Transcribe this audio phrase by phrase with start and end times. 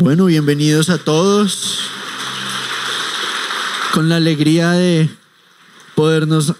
[0.00, 1.80] Bueno, bienvenidos a todos.
[3.92, 5.10] Con la alegría de
[5.96, 6.54] podernos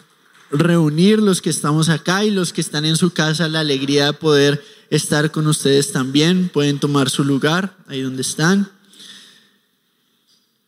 [0.51, 4.13] reunir los que estamos acá y los que están en su casa, la alegría de
[4.15, 6.49] poder estar con ustedes también.
[6.49, 8.73] Pueden tomar su lugar ahí donde están.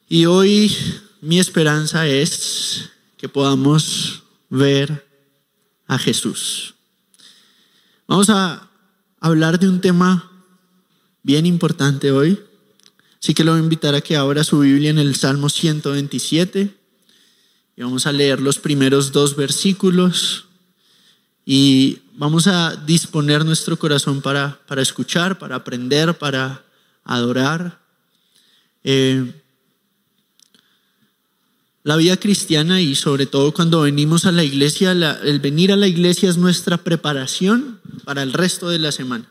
[0.08, 0.72] Y hoy
[1.20, 5.08] mi esperanza es que podamos ver
[5.88, 6.76] a Jesús.
[8.06, 8.70] Vamos a
[9.18, 10.30] hablar de un tema
[11.24, 12.38] bien importante hoy.
[13.22, 16.74] Así que lo voy a invitar a que abra su Biblia en el Salmo 127
[17.76, 20.46] y vamos a leer los primeros dos versículos
[21.44, 26.64] y vamos a disponer nuestro corazón para, para escuchar, para aprender, para
[27.04, 27.78] adorar.
[28.84, 29.30] Eh,
[31.82, 35.88] la vida cristiana y sobre todo cuando venimos a la iglesia, el venir a la
[35.88, 39.30] iglesia es nuestra preparación para el resto de la semana.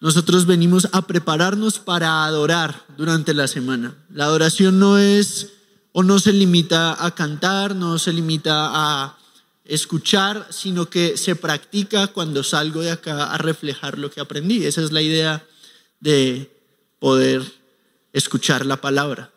[0.00, 3.96] Nosotros venimos a prepararnos para adorar durante la semana.
[4.10, 5.52] La adoración no es
[5.92, 9.18] o no se limita a cantar, no se limita a
[9.64, 14.64] escuchar, sino que se practica cuando salgo de acá a reflejar lo que aprendí.
[14.64, 15.46] Esa es la idea
[16.00, 16.50] de
[16.98, 17.42] poder
[18.12, 19.30] escuchar la palabra,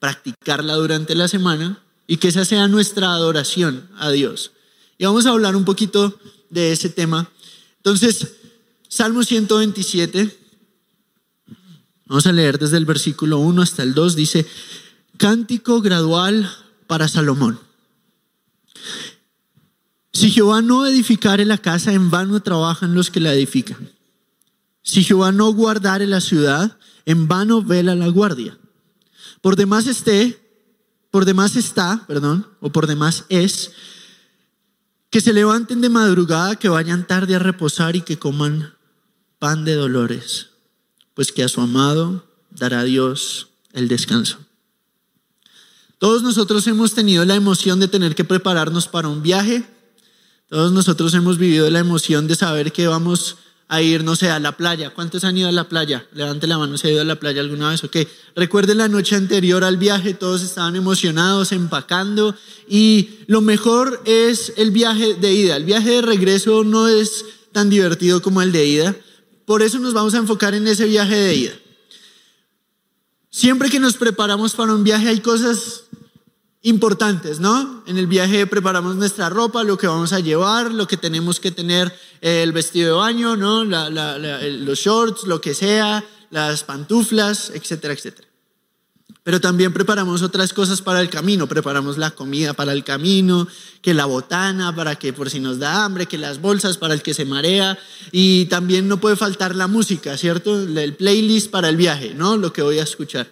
[0.00, 4.50] practicarla durante la semana y que esa sea nuestra adoración a Dios.
[4.98, 6.18] Y vamos a hablar un poquito
[6.50, 7.30] de ese tema.
[7.76, 8.34] Entonces,
[8.94, 10.38] Salmo 127,
[12.06, 14.46] vamos a leer desde el versículo 1 hasta el 2, dice,
[15.16, 16.48] cántico gradual
[16.86, 17.58] para Salomón.
[20.12, 23.90] Si Jehová no edificare la casa, en vano trabajan los que la edifican.
[24.82, 28.56] Si Jehová no guardare la ciudad, en vano vela la guardia.
[29.40, 30.40] Por demás esté,
[31.10, 33.72] por demás está, perdón, o por demás es,
[35.10, 38.73] que se levanten de madrugada, que vayan tarde a reposar y que coman
[39.44, 40.46] pan de dolores,
[41.12, 44.38] pues que a su amado dará Dios el descanso.
[45.98, 49.62] Todos nosotros hemos tenido la emoción de tener que prepararnos para un viaje.
[50.48, 53.36] Todos nosotros hemos vivido la emoción de saber que vamos
[53.68, 54.94] a ir, no sé, a la playa.
[54.94, 56.06] ¿Cuántos han ido a la playa?
[56.14, 57.84] Levante la mano, ¿se ha ido a la playa alguna vez?
[57.84, 57.98] Ok.
[58.34, 62.34] Recuerden la noche anterior al viaje, todos estaban emocionados, empacando.
[62.66, 65.56] Y lo mejor es el viaje de ida.
[65.56, 68.96] El viaje de regreso no es tan divertido como el de ida,
[69.44, 71.52] por eso nos vamos a enfocar en ese viaje de ida.
[73.30, 75.84] Siempre que nos preparamos para un viaje hay cosas
[76.62, 77.82] importantes, ¿no?
[77.86, 81.50] En el viaje preparamos nuestra ropa, lo que vamos a llevar, lo que tenemos que
[81.50, 83.64] tener, el vestido de baño, ¿no?
[83.64, 88.28] los shorts, lo que sea, las pantuflas, etcétera, etcétera.
[89.24, 91.48] Pero también preparamos otras cosas para el camino.
[91.48, 93.48] Preparamos la comida para el camino,
[93.80, 97.00] que la botana para que por si nos da hambre, que las bolsas para el
[97.00, 97.78] que se marea.
[98.12, 100.60] Y también no puede faltar la música, ¿cierto?
[100.60, 102.36] El playlist para el viaje, ¿no?
[102.36, 103.26] Lo que voy a escuchar.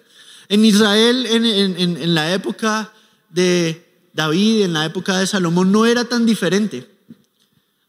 [0.49, 2.91] En Israel, en, la época
[3.29, 6.89] de David, en la época de Salomón, no era tan diferente.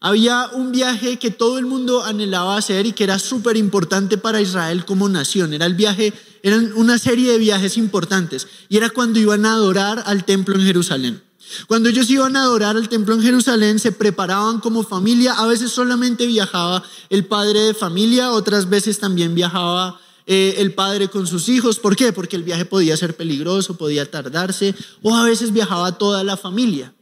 [0.04, 4.42] Había un viaje que todo el mundo anhelaba hacer y que era súper importante para
[4.42, 5.54] Israel como nación.
[5.54, 8.46] Era el viaje, eran una serie de viajes importantes.
[8.68, 11.22] Y era cuando iban a adorar al templo en Jerusalén.
[11.68, 15.32] Cuando ellos iban a adorar al templo en Jerusalén, se preparaban como familia.
[15.38, 21.08] A veces solamente viajaba el padre de familia, otras veces también viajaba eh, el padre
[21.08, 21.78] con sus hijos.
[21.78, 22.12] ¿Por qué?
[22.12, 26.92] Porque el viaje podía ser peligroso, podía tardarse, o a veces viajaba toda la familia.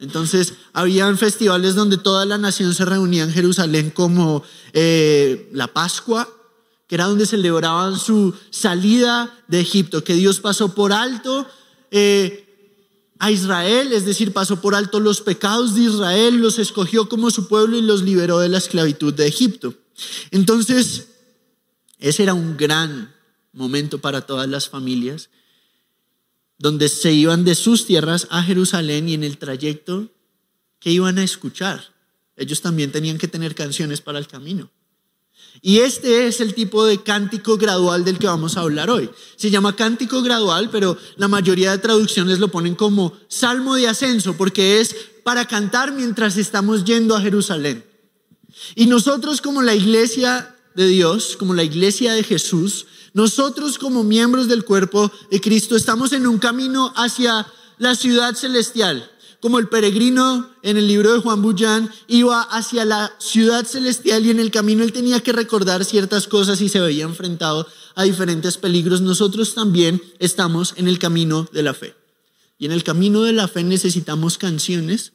[0.00, 6.28] Entonces, habían festivales donde toda la nación se reunía en Jerusalén como eh, la Pascua,
[6.86, 11.46] que era donde celebraban su salida de Egipto, que Dios pasó por alto
[11.90, 12.46] eh,
[13.18, 17.46] a Israel, es decir, pasó por alto los pecados de Israel, los escogió como su
[17.46, 19.74] pueblo y los liberó de la esclavitud de Egipto.
[20.30, 21.08] Entonces,
[21.98, 23.14] ese era un gran
[23.52, 25.28] momento para todas las familias
[26.60, 30.10] donde se iban de sus tierras a Jerusalén y en el trayecto,
[30.78, 31.94] ¿qué iban a escuchar?
[32.36, 34.70] Ellos también tenían que tener canciones para el camino.
[35.62, 39.08] Y este es el tipo de cántico gradual del que vamos a hablar hoy.
[39.36, 44.36] Se llama cántico gradual, pero la mayoría de traducciones lo ponen como salmo de ascenso,
[44.36, 47.86] porque es para cantar mientras estamos yendo a Jerusalén.
[48.74, 54.48] Y nosotros como la iglesia de Dios, como la iglesia de Jesús, nosotros como miembros
[54.48, 57.46] del cuerpo de Cristo estamos en un camino hacia
[57.78, 59.10] la ciudad celestial,
[59.40, 64.30] como el peregrino en el libro de Juan Bullán iba hacia la ciudad celestial y
[64.30, 68.58] en el camino él tenía que recordar ciertas cosas y se veía enfrentado a diferentes
[68.58, 69.00] peligros.
[69.00, 71.94] Nosotros también estamos en el camino de la fe.
[72.58, 75.14] Y en el camino de la fe necesitamos canciones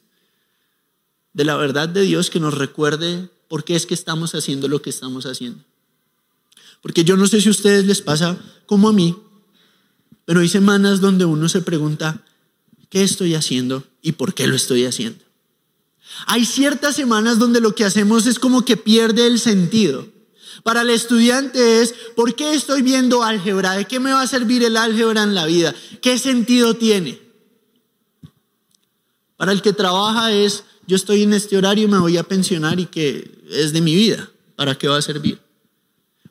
[1.32, 4.82] de la verdad de Dios que nos recuerde por qué es que estamos haciendo lo
[4.82, 5.62] que estamos haciendo.
[6.86, 9.16] Porque yo no sé si a ustedes les pasa como a mí,
[10.24, 12.22] pero hay semanas donde uno se pregunta,
[12.90, 15.18] ¿qué estoy haciendo y por qué lo estoy haciendo?
[16.28, 20.06] Hay ciertas semanas donde lo que hacemos es como que pierde el sentido.
[20.62, 23.72] Para el estudiante es, ¿por qué estoy viendo álgebra?
[23.72, 25.74] ¿De qué me va a servir el álgebra en la vida?
[26.00, 27.20] ¿Qué sentido tiene?
[29.36, 32.86] Para el que trabaja es, yo estoy en este horario, me voy a pensionar y
[32.86, 34.30] que es de mi vida.
[34.54, 35.44] ¿Para qué va a servir?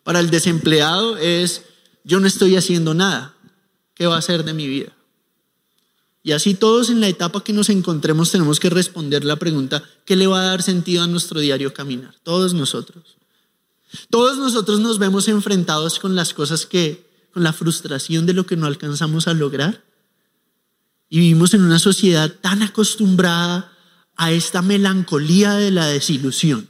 [0.05, 1.63] Para el desempleado es,
[2.03, 3.33] yo no estoy haciendo nada.
[3.95, 4.95] ¿Qué va a ser de mi vida?
[6.21, 10.15] Y así todos en la etapa que nos encontremos tenemos que responder la pregunta, ¿qué
[10.15, 12.13] le va a dar sentido a nuestro diario caminar?
[12.21, 13.17] Todos nosotros.
[14.11, 18.57] Todos nosotros nos vemos enfrentados con las cosas que, con la frustración de lo que
[18.57, 19.83] no alcanzamos a lograr.
[21.09, 23.71] Y vivimos en una sociedad tan acostumbrada
[24.17, 26.69] a esta melancolía de la desilusión.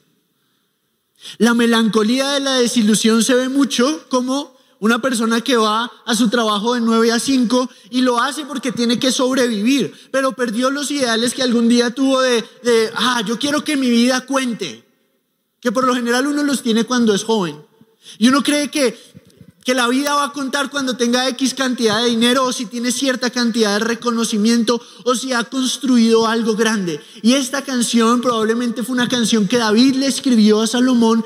[1.37, 6.29] La melancolía de la desilusión se ve mucho como una persona que va a su
[6.29, 10.91] trabajo de 9 a 5 y lo hace porque tiene que sobrevivir, pero perdió los
[10.91, 14.83] ideales que algún día tuvo de, de, ah, yo quiero que mi vida cuente,
[15.59, 17.57] que por lo general uno los tiene cuando es joven.
[18.17, 18.97] Y uno cree que,
[19.65, 22.91] que la vida va a contar cuando tenga X cantidad de dinero o si tiene
[22.91, 27.01] cierta cantidad de reconocimiento o si ha construido algo grande.
[27.23, 31.25] Y esta canción probablemente fue una canción que David le escribió a Salomón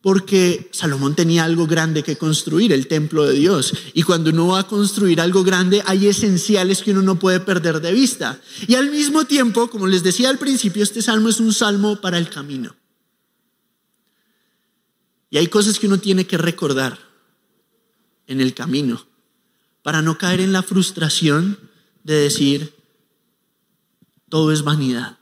[0.00, 3.74] porque Salomón tenía algo grande que construir, el templo de Dios.
[3.92, 7.82] Y cuando uno va a construir algo grande, hay esenciales que uno no puede perder
[7.82, 8.40] de vista.
[8.66, 12.16] Y al mismo tiempo, como les decía al principio, este salmo es un salmo para
[12.16, 12.74] el camino.
[15.28, 17.09] Y hay cosas que uno tiene que recordar
[18.30, 19.06] en el camino,
[19.82, 21.58] para no caer en la frustración
[22.04, 22.74] de decir,
[24.28, 25.18] todo es vanidad.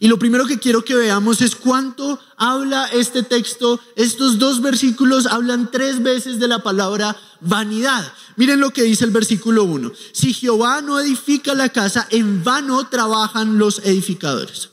[0.00, 3.78] Y lo primero que quiero que veamos es cuánto habla este texto.
[3.94, 8.10] Estos dos versículos hablan tres veces de la palabra vanidad.
[8.36, 9.92] Miren lo que dice el versículo 1.
[10.12, 14.70] Si Jehová no edifica la casa, en vano trabajan los edificadores.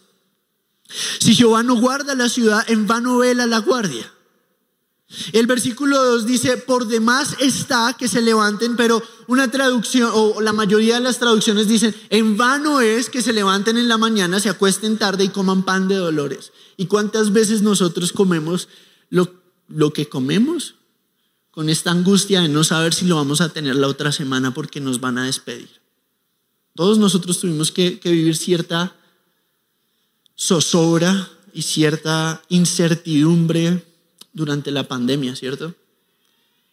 [1.19, 4.09] Si Jehová no guarda la ciudad, en vano vela la guardia.
[5.33, 10.53] El versículo 2 dice, por demás está que se levanten, pero una traducción, o la
[10.53, 14.49] mayoría de las traducciones dicen, en vano es que se levanten en la mañana, se
[14.49, 16.53] acuesten tarde y coman pan de dolores.
[16.77, 18.69] ¿Y cuántas veces nosotros comemos
[19.09, 19.33] lo,
[19.67, 20.75] lo que comemos?
[21.51, 24.79] Con esta angustia de no saber si lo vamos a tener la otra semana porque
[24.79, 25.81] nos van a despedir.
[26.73, 28.95] Todos nosotros tuvimos que, que vivir cierta
[30.37, 33.90] zozobra y cierta incertidumbre
[34.33, 35.75] durante la pandemia, ¿cierto?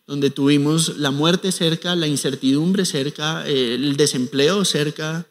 [0.07, 5.27] Donde tuvimos la muerte cerca, la incertidumbre cerca, el desempleo cerca.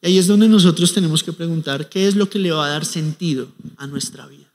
[0.00, 2.70] Y ahí es donde nosotros tenemos que preguntar qué es lo que le va a
[2.70, 4.50] dar sentido a nuestra vida.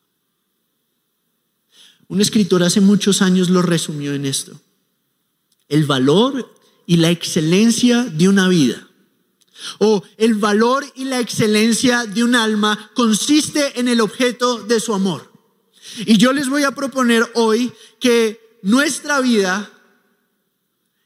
[2.08, 4.60] Un escritor hace muchos años lo resumió en esto.
[5.70, 6.54] El valor
[6.86, 8.88] y la excelencia de una vida
[9.80, 14.94] o el valor y la excelencia de un alma consiste en el objeto de su
[14.94, 15.31] amor.
[16.00, 19.70] Y yo les voy a proponer hoy que nuestra vida,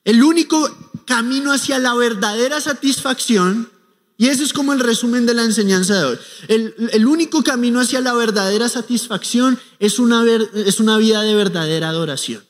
[0.04, 0.70] el único
[1.06, 3.70] camino hacia la verdadera satisfacción,
[4.18, 6.18] y eso es como el resumen de la enseñanza de hoy,
[6.48, 10.24] el, único camino hacia la verdadera satisfacción es una,
[10.54, 12.44] es una vida de verdadera adoración.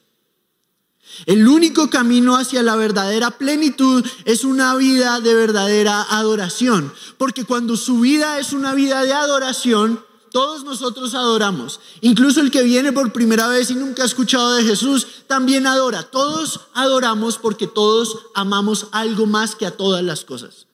[1.25, 6.93] El único camino hacia la verdadera plenitud es una vida de verdadera adoración.
[7.17, 10.03] Porque cuando su vida es una vida de adoración,
[10.35, 11.79] todos nosotros adoramos.
[12.01, 16.03] Incluso el que viene por primera vez y nunca ha escuchado de Jesús también adora.
[16.03, 20.67] Todos adoramos porque todos amamos algo más que a todas las cosas.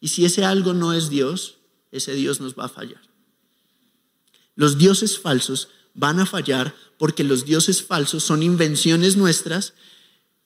[0.00, 1.56] Y si ese algo no es Dios,
[1.90, 3.00] ese Dios nos va a fallar.
[4.54, 9.74] Los dioses falsos van a fallar porque los dioses falsos son invenciones nuestras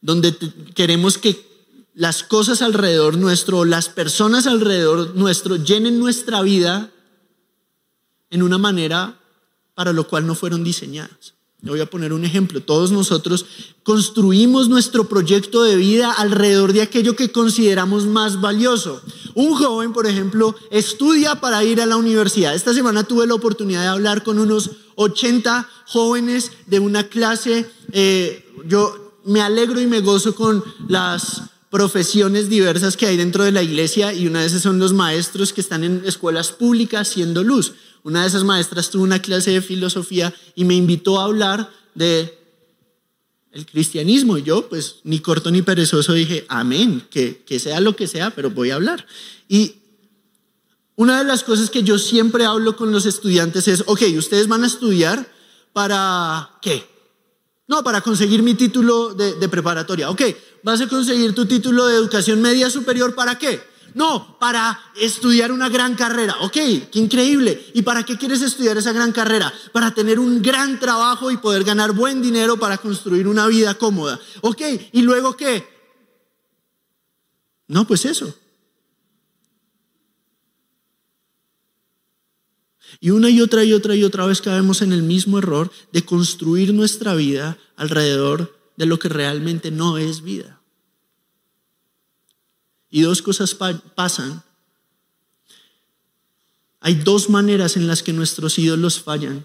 [0.00, 0.34] donde
[0.74, 1.46] queremos que
[1.92, 6.90] las cosas alrededor nuestro, las personas alrededor nuestro llenen nuestra vida
[8.32, 9.20] en una manera
[9.74, 11.34] para lo cual no fueron diseñadas.
[11.62, 12.60] Le voy a poner un ejemplo.
[12.60, 13.46] Todos nosotros
[13.84, 19.00] construimos nuestro proyecto de vida alrededor de aquello que consideramos más valioso.
[19.34, 22.56] Un joven, por ejemplo, estudia para ir a la universidad.
[22.56, 27.70] Esta semana tuve la oportunidad de hablar con unos 80 jóvenes de una clase.
[27.92, 33.52] Eh, yo me alegro y me gozo con las profesiones diversas que hay dentro de
[33.52, 37.44] la iglesia y una de esas son los maestros que están en escuelas públicas siendo
[37.44, 37.72] luz.
[38.04, 42.38] Una de esas maestras tuvo una clase de filosofía y me invitó a hablar de
[43.52, 44.38] el cristianismo.
[44.38, 48.30] Y yo, pues, ni corto ni perezoso, dije, amén, que, que sea lo que sea,
[48.30, 49.06] pero voy a hablar.
[49.48, 49.76] Y
[50.96, 54.64] una de las cosas que yo siempre hablo con los estudiantes es, ok, ustedes van
[54.64, 55.30] a estudiar
[55.72, 56.84] para qué?
[57.68, 60.10] No, para conseguir mi título de, de preparatoria.
[60.10, 60.22] Ok,
[60.62, 63.71] vas a conseguir tu título de educación media superior, ¿para qué?
[63.94, 66.36] No, para estudiar una gran carrera.
[66.40, 67.70] Ok, qué increíble.
[67.74, 69.52] ¿Y para qué quieres estudiar esa gran carrera?
[69.72, 74.18] Para tener un gran trabajo y poder ganar buen dinero para construir una vida cómoda.
[74.40, 75.66] Ok, ¿y luego qué?
[77.68, 78.34] No, pues eso.
[83.00, 86.04] Y una y otra y otra y otra vez caemos en el mismo error de
[86.04, 90.61] construir nuestra vida alrededor de lo que realmente no es vida.
[92.92, 93.56] Y dos cosas
[93.96, 94.44] pasan.
[96.80, 99.44] Hay dos maneras en las que nuestros ídolos fallan.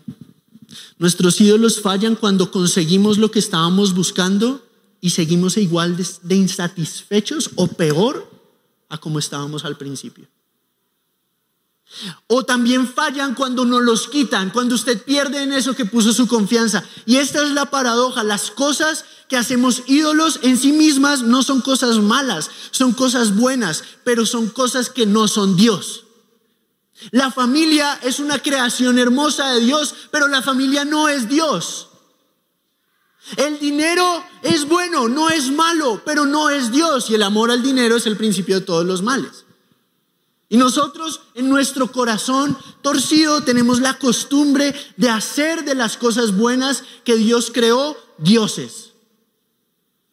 [1.00, 4.64] Nuestros ídolos fallan cuando conseguimos lo que estábamos buscando
[5.00, 8.30] y seguimos igual de, insatisfechos o peor
[8.90, 10.28] a como estábamos al principio.
[12.28, 16.28] O también fallan cuando nos los quitan, cuando usted pierde en eso que puso su
[16.28, 16.84] confianza.
[17.06, 18.24] Y esta es la paradoja.
[18.24, 23.84] Las cosas que hacemos ídolos en sí mismas no son cosas malas, son cosas buenas,
[24.04, 26.04] pero son cosas que no son Dios.
[27.12, 31.88] La familia es una creación hermosa de Dios, pero la familia no es Dios.
[33.36, 37.10] El dinero es bueno, no es malo, pero no es Dios.
[37.10, 39.47] Y el amor al dinero es el principio de todos los males.
[40.50, 46.84] Y nosotros en nuestro corazón torcido tenemos la costumbre de hacer de las cosas buenas
[47.04, 48.92] que Dios creó dioses.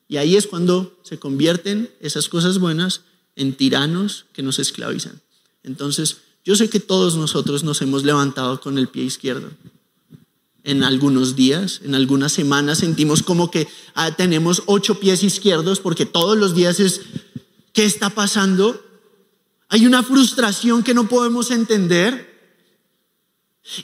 [0.09, 3.03] Y ahí es cuando se convierten esas cosas buenas
[3.37, 5.21] en tiranos que nos esclavizan.
[5.62, 9.50] Entonces, yo sé que todos nosotros nos hemos levantado con el pie izquierdo.
[10.62, 16.07] En algunos días, en algunas semanas sentimos como que ah, tenemos ocho pies izquierdos porque
[16.07, 17.03] todos los días es,
[17.73, 18.84] ¿qué está pasando?
[19.75, 22.33] Hay una frustración que no podemos entender.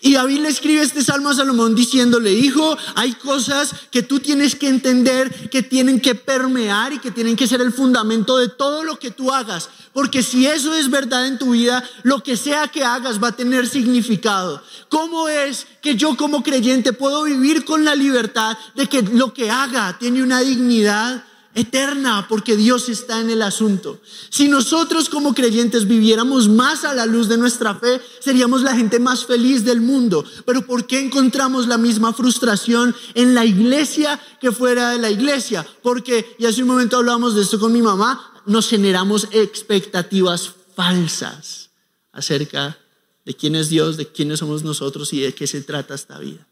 [0.03, 4.55] Y David le escribe este salmo a Salomón diciéndole, hijo, hay cosas que tú tienes
[4.55, 8.85] que entender, que tienen que permear y que tienen que ser el fundamento de todo
[8.85, 9.69] lo que tú hagas.
[9.93, 13.37] Porque si eso es verdad en tu vida, lo que sea que hagas va a
[13.37, 14.63] tener significado.
[14.89, 19.51] ¿Cómo es que yo como creyente puedo vivir con la libertad de que lo que
[19.51, 21.25] haga tiene una dignidad?
[21.55, 24.01] Eterna porque Dios está en el asunto.
[24.29, 28.99] Si nosotros como creyentes viviéramos más a la luz de nuestra fe, seríamos la gente
[28.99, 30.25] más feliz del mundo.
[30.47, 35.67] Pero ¿por qué encontramos la misma frustración en la iglesia que fuera de la iglesia?
[35.83, 41.71] Porque, y hace un momento hablábamos de esto con mi mamá, nos generamos expectativas falsas
[42.13, 42.79] acerca
[43.25, 46.47] de quién es Dios, de quiénes somos nosotros y de qué se trata esta vida.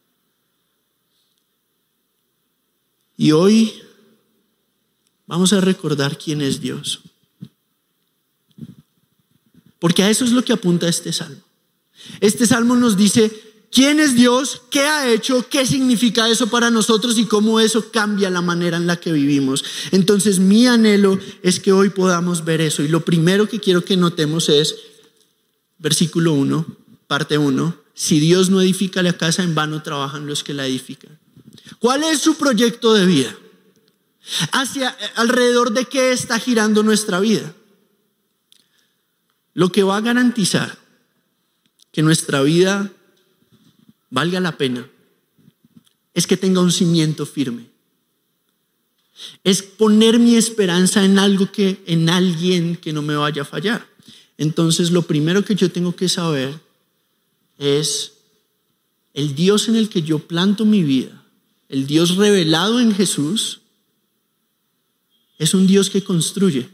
[3.17, 3.83] Y hoy
[5.29, 7.01] Vamos a recordar quién es Dios.
[9.79, 11.43] Porque a eso es lo que apunta este salmo.
[12.21, 13.31] Este salmo nos dice
[13.71, 18.31] quién es Dios, qué ha hecho, qué significa eso para nosotros y cómo eso cambia
[18.31, 19.65] la manera en la que vivimos.
[19.93, 22.83] Entonces mi anhelo es que hoy podamos ver eso.
[22.83, 24.77] Y lo primero que quiero que notemos es
[25.79, 26.67] versículo 1,
[27.07, 27.77] parte 1.
[27.93, 31.19] Si Dios no edifica la casa, en vano trabajan los que la edifican.
[31.79, 33.37] ¿Cuál es su proyecto de vida?
[34.53, 37.55] Hacia alrededor de qué está girando nuestra vida.
[39.55, 40.79] Lo que va a garantizar
[41.93, 42.93] que nuestra vida
[44.11, 44.89] valga la pena
[46.15, 47.67] es que tenga un cimiento firme.
[49.43, 53.87] Es poner mi esperanza en algo que en alguien que no me vaya a fallar.
[54.37, 56.61] Entonces, lo primero que yo tengo que saber
[57.59, 58.13] es
[59.15, 61.25] el Dios en el que yo planto mi vida,
[61.69, 63.58] el Dios revelado en Jesús,
[65.39, 66.69] es un Dios que construye.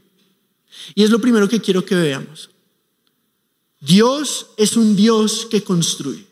[0.94, 2.50] Y es lo primero que quiero que veamos.
[3.80, 6.26] Dios es un Dios que construye.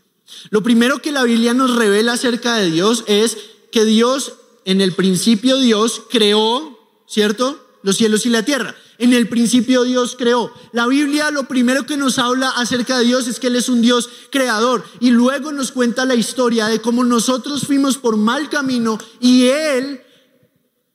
[0.51, 3.37] Lo primero que la Biblia nos revela acerca de Dios es
[3.71, 4.35] que Dios,
[4.65, 7.59] en el principio Dios creó, ¿cierto?
[7.83, 8.75] Los cielos y la tierra.
[8.99, 10.53] En el principio Dios creó.
[10.73, 13.83] La Biblia lo primero que nos habla acerca de Dios es que Él es un
[13.83, 14.85] Dios creador.
[15.01, 20.03] Y luego nos cuenta la historia de cómo nosotros fuimos por mal camino y Él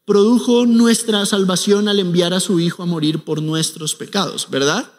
[0.08, 4.90] produjo nuestra salvación al enviar a su Hijo a morir por nuestros pecados, ¿verdad?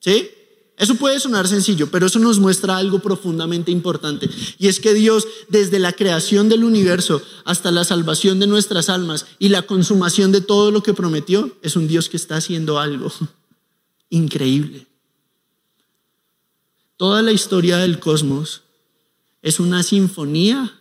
[0.00, 0.28] ¿Sí?
[0.76, 4.28] Eso puede sonar sencillo, pero eso nos muestra algo profundamente importante.
[4.58, 9.24] Y es que Dios, desde la creación del universo hasta la salvación de nuestras almas
[9.38, 13.10] y la consumación de todo lo que prometió, es un Dios que está haciendo algo
[14.10, 14.86] increíble.
[16.98, 18.60] Toda la historia del cosmos
[19.40, 20.80] es una sinfonía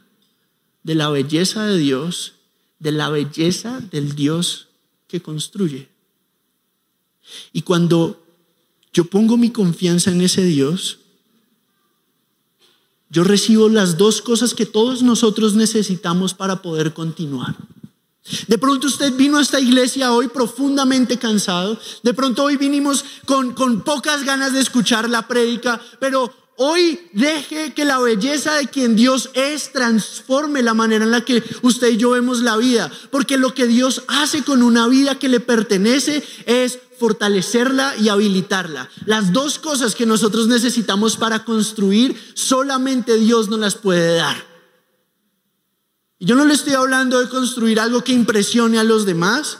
[0.84, 2.34] de la belleza de Dios
[2.84, 4.68] de la belleza del Dios
[5.08, 5.88] que construye.
[7.54, 8.22] Y cuando
[8.92, 11.00] yo pongo mi confianza en ese Dios,
[13.10, 17.56] yo recibo las dos cosas que todos nosotros necesitamos para poder continuar.
[18.48, 21.80] De pronto usted vino a esta iglesia hoy profundamente cansado.
[22.04, 27.74] De pronto hoy vinimos con, con pocas ganas de escuchar la prédica, pero hoy deje
[27.74, 31.98] que la belleza de quien Dios es transforme la manera en la que usted y
[31.98, 32.92] yo vemos la vida.
[33.12, 38.90] Porque lo que Dios hace con una vida que le pertenece es fortalecerla y habilitarla.
[39.06, 44.54] Las dos cosas que nosotros necesitamos para construir, solamente Dios nos las puede dar.
[46.20, 49.58] Yo no le estoy hablando de construir algo que impresione a los demás.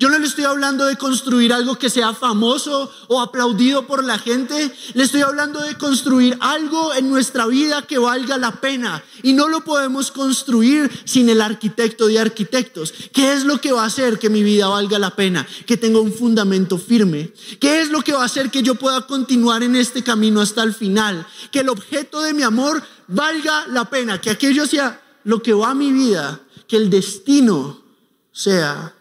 [0.00, 4.16] Yo no le estoy hablando de construir algo que sea famoso o aplaudido por la
[4.16, 4.72] gente.
[4.94, 9.02] Le estoy hablando de construir algo en nuestra vida que valga la pena.
[9.24, 12.94] Y no lo podemos construir sin el arquitecto de arquitectos.
[13.12, 15.44] ¿Qué es lo que va a hacer que mi vida valga la pena?
[15.66, 17.32] Que tenga un fundamento firme.
[17.58, 20.62] ¿Qué es lo que va a hacer que yo pueda continuar en este camino hasta
[20.62, 21.26] el final?
[21.50, 24.20] Que el objeto de mi amor valga la pena.
[24.20, 27.82] Que aquello sea lo que va a mi vida, que el destino
[28.30, 28.94] sea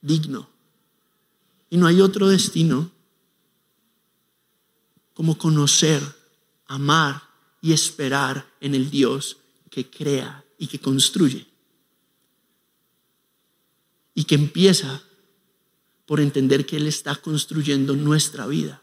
[0.00, 0.48] digno.
[1.68, 2.90] Y no hay otro destino
[5.14, 6.02] como conocer,
[6.66, 7.22] amar
[7.60, 9.36] y esperar en el Dios
[9.70, 11.46] que crea y que construye.
[14.14, 15.02] Y que empieza
[16.06, 18.82] por entender que Él está construyendo nuestra vida.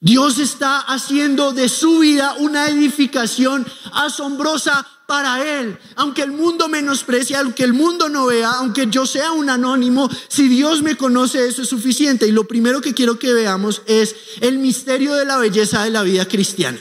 [0.00, 5.76] Dios está haciendo de su vida una edificación asombrosa para Él.
[5.96, 10.48] Aunque el mundo menosprecie, aunque el mundo no vea, aunque yo sea un anónimo, si
[10.48, 12.26] Dios me conoce, eso es suficiente.
[12.26, 16.02] Y lo primero que quiero que veamos es el misterio de la belleza de la
[16.02, 16.78] vida cristiana.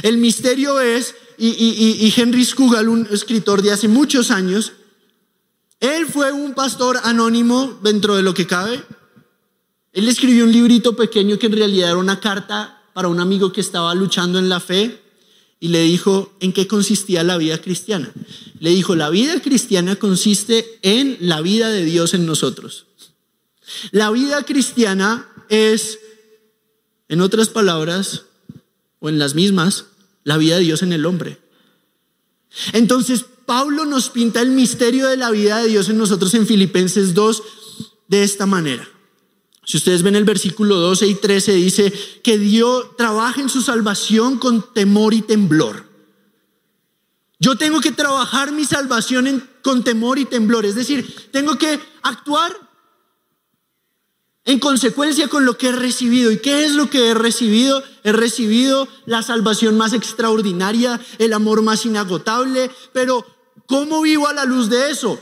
[0.00, 4.72] El misterio es, y, Henry Scougal, un escritor de hace muchos años,
[5.78, 8.82] él fue un pastor anónimo dentro de lo que cabe,
[9.92, 13.60] él escribió un librito pequeño que en realidad era una carta para un amigo que
[13.60, 15.05] estaba luchando en la fe
[15.58, 18.12] y le dijo en qué consistía la vida cristiana.
[18.60, 22.86] Le dijo, la vida cristiana consiste en la vida de Dios en nosotros.
[23.90, 25.98] La vida cristiana es,
[27.08, 28.22] en otras palabras,
[28.98, 29.86] o en las mismas,
[30.24, 31.38] la vida de Dios en el hombre.
[32.72, 37.14] Entonces, Pablo nos pinta el misterio de la vida de Dios en nosotros en Filipenses
[37.14, 37.42] 2
[38.08, 38.88] de esta manera.
[39.66, 44.38] Si ustedes ven el versículo 12 y 13, dice que Dios trabaja en su salvación
[44.38, 45.84] con temor y temblor.
[47.40, 52.56] Yo tengo que trabajar mi salvación con temor y temblor, es decir, tengo que actuar
[54.44, 56.30] en consecuencia con lo que he recibido.
[56.30, 57.82] ¿Y qué es lo que he recibido?
[58.04, 63.26] He recibido la salvación más extraordinaria, el amor más inagotable, pero
[63.66, 65.20] ¿cómo vivo a la luz de eso?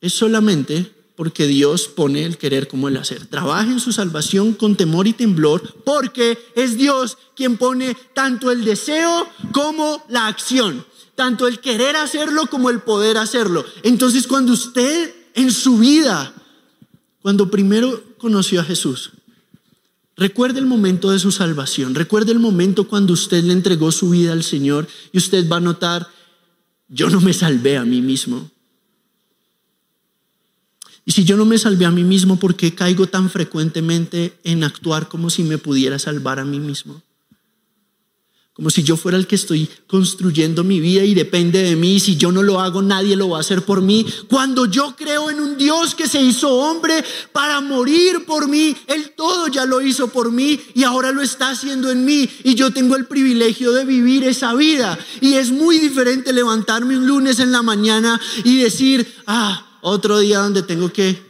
[0.00, 3.26] Es solamente porque Dios pone el querer como el hacer.
[3.26, 8.64] Trabaja en su salvación con temor y temblor, porque es Dios quien pone tanto el
[8.64, 13.64] deseo como la acción, tanto el querer hacerlo como el poder hacerlo.
[13.82, 16.32] Entonces cuando usted en su vida,
[17.20, 19.10] cuando primero conoció a Jesús,
[20.16, 24.32] recuerde el momento de su salvación, recuerde el momento cuando usted le entregó su vida
[24.32, 26.06] al Señor y usted va a notar,
[26.86, 28.52] yo no me salvé a mí mismo.
[31.08, 34.62] Y si yo no me salvé a mí mismo, ¿por qué caigo tan frecuentemente en
[34.62, 37.02] actuar como si me pudiera salvar a mí mismo?
[38.52, 41.98] Como si yo fuera el que estoy construyendo mi vida y depende de mí.
[41.98, 44.04] Si yo no lo hago, nadie lo va a hacer por mí.
[44.28, 49.14] Cuando yo creo en un Dios que se hizo hombre para morir por mí, Él
[49.16, 52.28] todo ya lo hizo por mí y ahora lo está haciendo en mí.
[52.44, 54.98] Y yo tengo el privilegio de vivir esa vida.
[55.22, 60.38] Y es muy diferente levantarme un lunes en la mañana y decir, ah, otro día
[60.40, 61.22] donde tengo que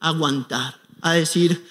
[0.00, 1.64] aguantar, a decir,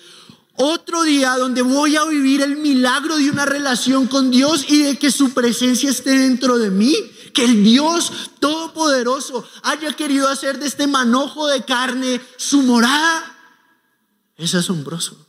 [0.60, 4.98] otro día donde voy a vivir el milagro de una relación con Dios y de
[4.98, 6.96] que su presencia esté dentro de mí.
[7.32, 13.38] Que el Dios Todopoderoso haya querido hacer de este manojo de carne su morada.
[14.36, 15.28] Es asombroso.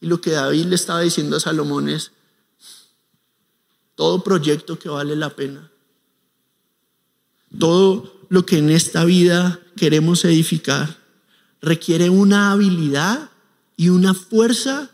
[0.00, 2.12] Y lo que David le estaba diciendo a Salomón es,
[3.96, 5.72] todo proyecto que vale la pena,
[7.58, 10.98] todo lo que en esta vida queremos edificar
[11.60, 13.30] requiere una habilidad
[13.76, 14.90] y una fuerza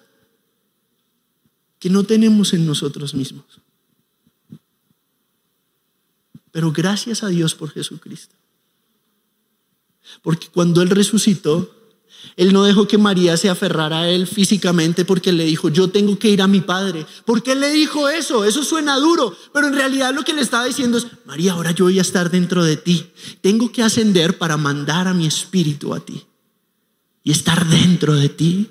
[1.79, 3.45] que no tenemos en nosotros mismos.
[6.53, 8.35] Pero gracias a Dios por Jesucristo.
[10.23, 11.80] Porque cuando Él resucitó,
[12.37, 16.19] él no dejó que María se aferrara a él físicamente porque le dijo, yo tengo
[16.19, 17.07] que ir a mi padre.
[17.25, 18.45] ¿Por qué le dijo eso?
[18.45, 21.85] Eso suena duro, pero en realidad lo que le estaba diciendo es, María, ahora yo
[21.85, 23.07] voy a estar dentro de ti.
[23.41, 26.25] Tengo que ascender para mandar a mi espíritu a ti
[27.23, 28.71] y estar dentro de ti.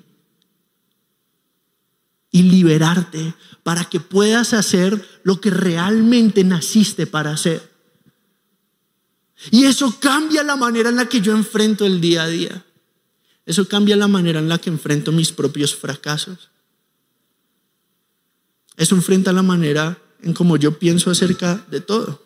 [2.31, 3.33] y liberarte
[3.63, 7.71] para que puedas hacer lo que realmente naciste para hacer.
[9.51, 12.65] Y eso cambia la manera en la que yo enfrento el día a día.
[13.49, 16.51] Eso cambia la manera en la que enfrento mis propios fracasos.
[18.77, 22.23] Eso enfrenta la manera en cómo yo pienso acerca de todo.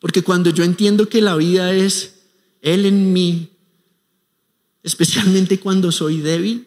[0.00, 2.14] Porque cuando yo entiendo que la vida es
[2.62, 3.52] Él en mí,
[4.82, 6.66] especialmente cuando soy débil,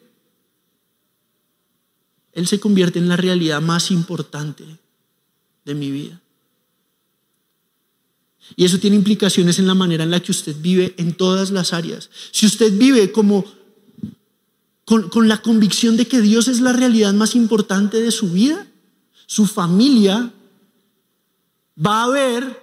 [2.32, 4.63] Él se convierte en la realidad más importante
[5.66, 6.23] de mi vida.
[8.56, 11.73] Y eso tiene implicaciones en la manera en la que usted vive en todas las
[11.73, 12.10] áreas.
[12.32, 13.45] Si usted vive como
[14.86, 18.67] con, con, la convicción de que Dios es la realidad más importante de su vida,
[19.25, 20.32] su familia
[21.84, 22.62] va a ver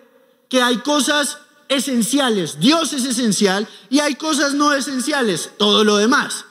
[0.48, 1.38] que hay cosas
[1.68, 6.44] esenciales, Dios es esencial, y hay cosas no esenciales, todo lo demás.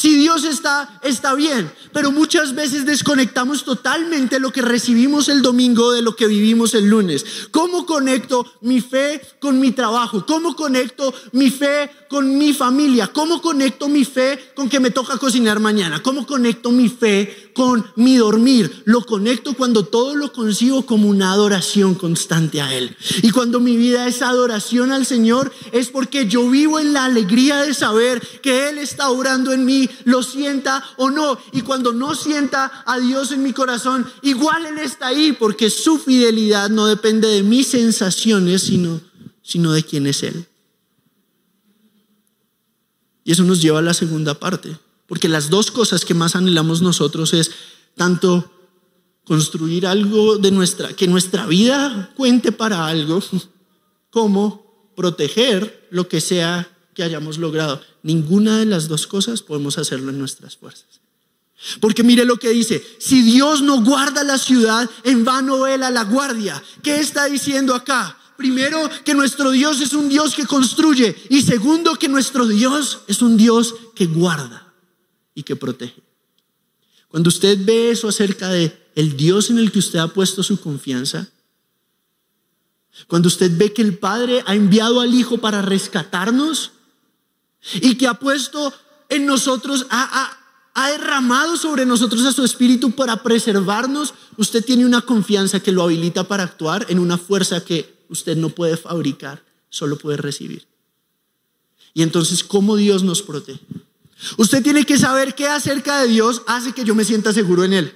[0.00, 5.92] Si Dios está, está bien, pero muchas veces desconectamos totalmente lo que recibimos el domingo
[5.92, 7.22] de lo que vivimos el lunes.
[7.50, 10.24] ¿Cómo conecto mi fe con mi trabajo?
[10.24, 13.08] ¿Cómo conecto mi fe con mi familia?
[13.08, 16.02] ¿Cómo conecto mi fe con que me toca cocinar mañana?
[16.02, 18.82] ¿Cómo conecto mi fe con mi dormir?
[18.86, 22.96] Lo conecto cuando todo lo consigo como una adoración constante a Él.
[23.22, 27.58] Y cuando mi vida es adoración al Señor, es porque yo vivo en la alegría
[27.58, 31.38] de saber que Él está orando en mí, lo sienta o no.
[31.52, 35.98] Y cuando no sienta a Dios en mi corazón, igual Él está ahí, porque su
[35.98, 39.00] fidelidad no depende de mis sensaciones, sino,
[39.42, 40.46] sino de quién es Él.
[43.24, 44.76] Y eso nos lleva a la segunda parte,
[45.06, 47.50] porque las dos cosas que más anhelamos nosotros es
[47.96, 48.50] tanto
[49.24, 53.22] construir algo de nuestra, que nuestra vida cuente para algo,
[54.10, 56.68] como proteger lo que sea
[57.02, 57.80] hayamos logrado.
[58.02, 61.00] Ninguna de las dos cosas podemos hacerlo en nuestras fuerzas.
[61.80, 66.04] Porque mire lo que dice, si Dios no guarda la ciudad, en vano vela la
[66.04, 66.62] guardia.
[66.82, 68.16] ¿Qué está diciendo acá?
[68.36, 71.14] Primero, que nuestro Dios es un Dios que construye.
[71.28, 74.72] Y segundo, que nuestro Dios es un Dios que guarda
[75.34, 76.02] y que protege.
[77.08, 80.60] Cuando usted ve eso acerca de el Dios en el que usted ha puesto su
[80.60, 81.28] confianza,
[83.06, 86.72] cuando usted ve que el Padre ha enviado al Hijo para rescatarnos
[87.74, 88.72] y que ha puesto
[89.08, 90.36] en nosotros, ha,
[90.74, 95.82] ha derramado sobre nosotros a su Espíritu para preservarnos, usted tiene una confianza que lo
[95.82, 100.66] habilita para actuar en una fuerza que usted no puede fabricar, solo puede recibir.
[101.92, 103.60] Y entonces, ¿cómo Dios nos protege?
[104.36, 107.72] Usted tiene que saber qué acerca de Dios hace que yo me sienta seguro en
[107.72, 107.94] Él,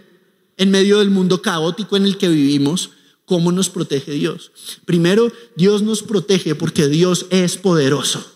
[0.56, 2.90] en medio del mundo caótico en el que vivimos.
[3.24, 4.52] ¿Cómo nos protege Dios?
[4.84, 8.33] Primero, Dios nos protege porque Dios es poderoso.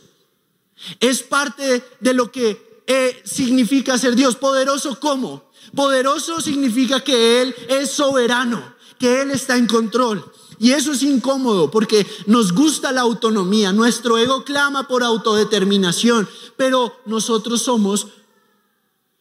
[1.01, 4.37] Es parte de lo que eh, significa ser Dios.
[4.37, 5.51] Poderoso ¿cómo?
[5.75, 10.25] Poderoso significa que Él es soberano, que Él está en control.
[10.59, 16.93] Y eso es incómodo porque nos gusta la autonomía, nuestro ego clama por autodeterminación, pero
[17.07, 18.09] nosotros somos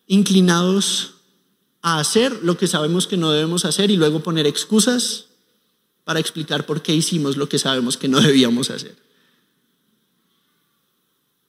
[0.07, 1.15] inclinados
[1.81, 5.25] a hacer lo que sabemos que no debemos hacer y luego poner excusas
[6.05, 9.06] para explicar por qué hicimos lo que sabemos que no debíamos hacer.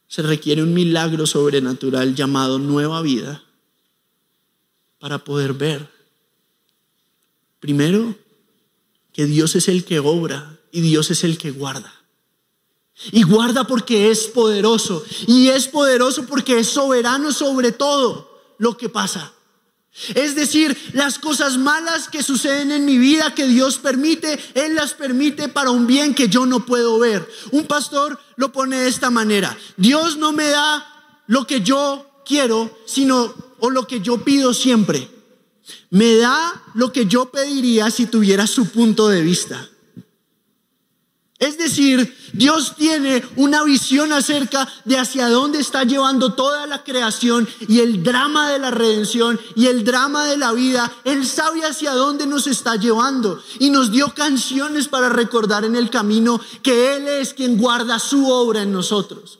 [0.09, 3.43] Se requiere un milagro sobrenatural llamado nueva vida
[4.99, 5.89] para poder ver.
[7.61, 8.15] Primero,
[9.13, 11.93] que Dios es el que obra y Dios es el que guarda.
[13.11, 15.03] Y guarda porque es poderoso.
[15.27, 19.31] Y es poderoso porque es soberano sobre todo lo que pasa.
[20.15, 24.93] Es decir, las cosas malas que suceden en mi vida que Dios permite, Él las
[24.93, 27.27] permite para un bien que yo no puedo ver.
[27.51, 29.57] Un pastor lo pone de esta manera.
[29.77, 30.85] Dios no me da
[31.27, 35.09] lo que yo quiero, sino o lo que yo pido siempre
[35.89, 39.69] me da lo que yo pediría si tuviera su punto de vista.
[41.39, 47.47] Es decir, Dios tiene una visión acerca de hacia dónde está llevando toda la creación
[47.65, 50.91] y el drama de la redención y el drama de la vida.
[51.05, 55.89] Él sabe hacia dónde nos está llevando y nos dio canciones para recordar en el
[55.89, 59.39] camino que Él es quien guarda su obra en nosotros.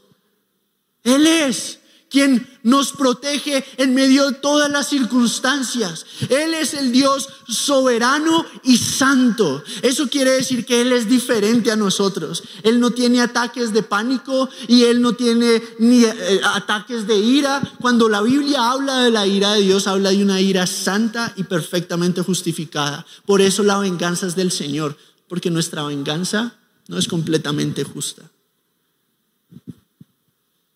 [1.03, 1.78] Él es
[2.09, 6.05] quien nos protege en medio de todas las circunstancias.
[6.29, 9.63] Él es el Dios soberano y santo.
[9.81, 12.43] Eso quiere decir que Él es diferente a nosotros.
[12.63, 17.61] Él no tiene ataques de pánico y Él no tiene ni eh, ataques de ira.
[17.79, 21.43] Cuando la Biblia habla de la ira de Dios, habla de una ira santa y
[21.43, 23.05] perfectamente justificada.
[23.25, 26.55] Por eso la venganza es del Señor, porque nuestra venganza
[26.87, 28.28] no es completamente justa.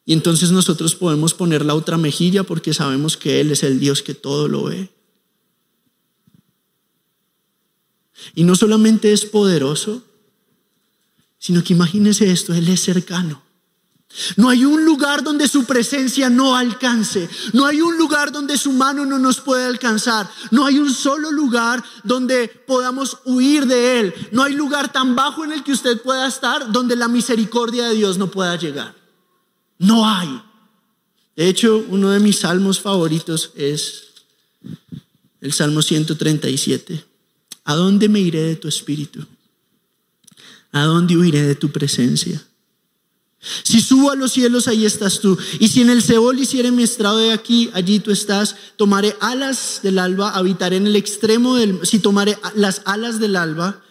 [0.06, 4.02] Y entonces nosotros podemos poner la otra mejilla porque sabemos que Él es el Dios
[4.02, 4.90] que todo lo ve.
[8.36, 10.04] Y no solamente es poderoso,
[11.40, 13.42] sino que imagínese esto, Él es cercano.
[14.38, 17.28] No hay un lugar donde su presencia no alcance.
[17.54, 20.30] No hay un lugar donde su mano no nos pueda alcanzar.
[20.52, 24.14] No hay un solo lugar donde podamos huir de Él.
[24.32, 27.96] No hay lugar tan bajo en el que usted pueda estar donde la misericordia de
[27.96, 29.03] Dios no pueda llegar.
[29.78, 30.42] No hay.
[31.36, 34.04] De hecho, uno de mis salmos favoritos es
[35.42, 37.04] el Salmo 137.
[37.66, 39.26] ¿A dónde me iré de tu espíritu?
[40.72, 42.44] ¿A dónde huiré de tu presencia?
[43.64, 45.38] Si subo a los cielos, ahí estás tú.
[45.60, 48.56] Y si en el Seol hiciere mi estrado de aquí, allí tú estás.
[48.78, 51.86] Tomaré alas del alba, habitaré en el extremo del...
[51.86, 53.82] Si tomaré las alas del alba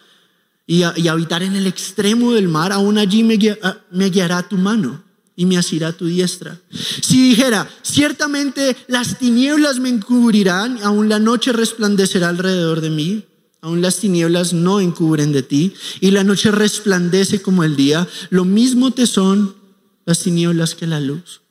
[0.65, 3.37] y, habitaré en el extremo del mar, aún allí me,
[3.91, 5.03] me guiará tu mano
[5.35, 6.59] y me asirá tu diestra.
[7.01, 13.25] Si dijera, ciertamente las tinieblas me encubrirán, aún la noche resplandecerá alrededor de mí,
[13.61, 18.45] aún las tinieblas no encubren de ti, y la noche resplandece como el día, lo
[18.45, 19.55] mismo te son
[20.05, 21.41] las tinieblas que la luz.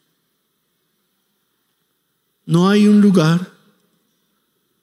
[2.44, 3.52] No hay un lugar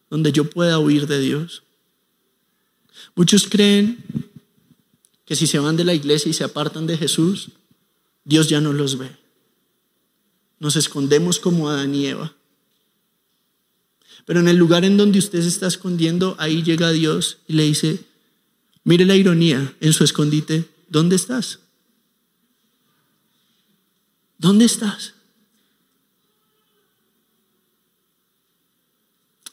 [0.10, 1.64] donde yo pueda huir de Dios.
[3.16, 4.04] Muchos creen
[5.26, 7.52] que si se van de la iglesia y se apartan de Jesús,
[8.30, 9.10] Dios ya no los ve.
[10.60, 12.36] Nos escondemos como Adán y Eva.
[14.28, 17.64] Pero en el lugar en donde usted se está escondiendo, ahí llega Dios y le
[17.64, 18.06] dice,
[18.84, 21.62] mire la ironía en su escondite, ¿dónde estás?
[24.38, 25.16] ¿Dónde estás?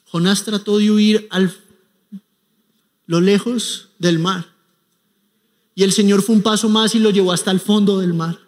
[0.04, 1.50] Jonás trató de huir a
[3.06, 4.54] lo lejos del mar.
[5.74, 8.45] Y el Señor fue un paso más y lo llevó hasta el fondo del mar.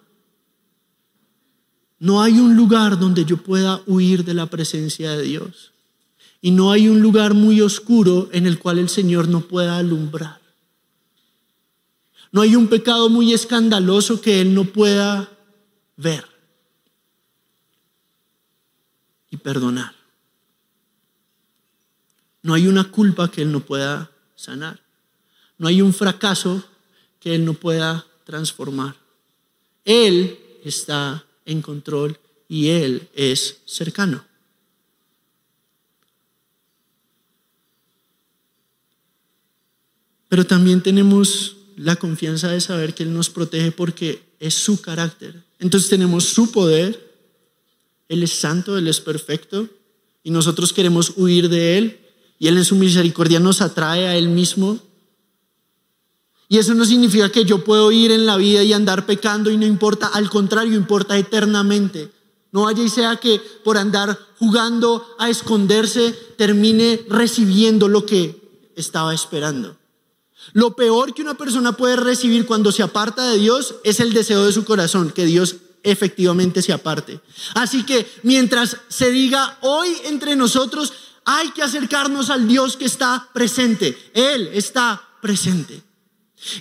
[1.99, 5.73] No hay un lugar donde yo pueda huir de la presencia de Dios.
[6.41, 10.41] Y no hay un lugar muy oscuro en el cual el Señor no pueda alumbrar.
[12.31, 15.29] No hay un pecado muy escandaloso que Él no pueda
[15.97, 16.25] ver
[19.31, 19.95] y perdonar.
[22.43, 24.81] No hay una culpa que Él no pueda sanar.
[25.57, 26.63] No hay un fracaso
[27.19, 28.95] que Él no pueda transformar.
[29.85, 34.25] Él está en control y Él es cercano.
[40.29, 45.43] Pero también tenemos la confianza de saber que Él nos protege porque es su carácter.
[45.59, 47.17] Entonces tenemos su poder,
[48.09, 49.69] Él es santo, Él es perfecto
[50.23, 52.01] y nosotros queremos huir de Él
[52.39, 54.81] y Él en su misericordia nos atrae a Él mismo
[56.49, 59.59] y eso no significa que yo puedo ir en la vida y andar pecando y
[59.59, 62.11] no importa, al contrario, importa eternamente.
[62.53, 69.13] No vaya y sea que por andar jugando a esconderse termine recibiendo lo que estaba
[69.13, 69.77] esperando.
[70.55, 74.47] Lo peor que una persona puede recibir cuando se aparta de Dios es el deseo
[74.47, 77.21] de su corazón, que Dios efectivamente se aparte.
[77.55, 80.95] Así que mientras se diga hoy entre nosotros,
[81.27, 84.11] hay que acercarnos al Dios que está presente.
[84.15, 85.88] Él está presente.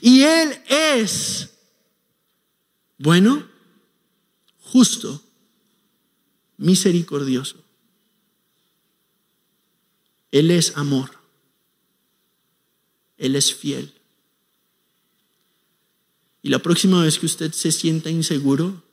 [0.01, 1.49] Y Él es
[2.97, 3.47] bueno,
[4.59, 5.21] justo,
[6.57, 7.63] misericordioso.
[10.31, 11.11] Él es amor.
[13.17, 13.93] Él es fiel.
[16.41, 18.83] Y la próxima vez que usted se sienta inseguro,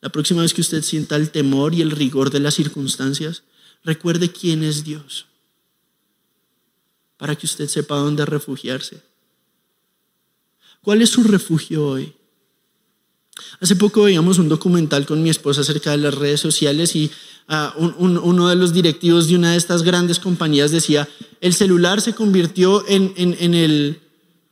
[0.00, 3.42] la próxima vez que usted sienta el temor y el rigor de las circunstancias,
[3.84, 5.26] recuerde quién es Dios,
[7.16, 9.07] para que usted sepa dónde refugiarse.
[10.88, 12.14] ¿Cuál es su refugio hoy?
[13.60, 17.10] Hace poco veíamos un documental con mi esposa acerca de las redes sociales y
[17.46, 21.06] ah, uno de los directivos de una de estas grandes compañías decía,
[21.42, 24.00] el celular se convirtió en, en el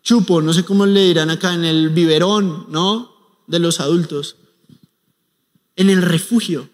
[0.03, 3.15] chupo, no sé cómo le dirán acá, en el biberón, ¿no?
[3.47, 4.37] De los adultos,
[5.75, 6.69] en el refugio.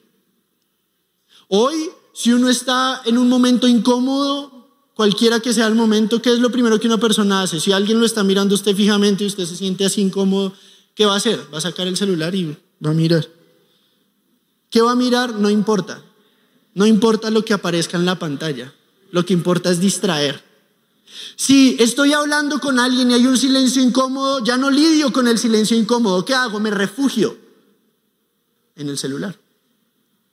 [1.47, 4.62] Hoy, si uno está en un momento incómodo,
[4.95, 7.61] cualquiera que sea el momento, ¿qué es lo primero que una persona hace?
[7.61, 10.53] Si alguien lo está mirando usted fijamente y usted se siente así incómodo,
[10.95, 11.41] ¿qué va a hacer?
[11.53, 13.29] Va a sacar el celular y va a mirar.
[14.71, 15.35] ¿Qué va a mirar?
[15.35, 16.03] No importa.
[16.75, 18.73] No importa lo que aparezca en la pantalla.
[19.11, 20.43] Lo que importa es distraer.
[21.37, 25.39] Si estoy hablando con alguien y hay un silencio incómodo, ya no lidio con el
[25.39, 26.25] silencio incómodo.
[26.25, 26.59] ¿Qué hago?
[26.61, 27.37] Me refugio
[28.77, 29.39] en el celular.